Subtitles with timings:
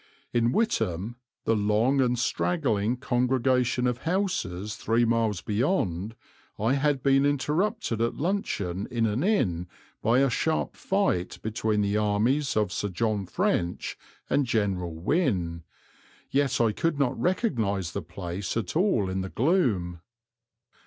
[0.33, 6.15] In Witham, the long and straggling congregation of houses three miles beyond,
[6.57, 9.67] I had been interrupted at luncheon in an inn
[10.01, 13.95] by a sharp fight between the armies of Sir John French
[14.27, 15.65] and General Wynne;
[16.31, 20.01] yet I could not recognize the place at all in the gloom.